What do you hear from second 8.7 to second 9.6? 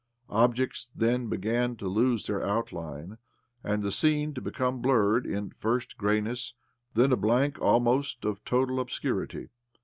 obscurity.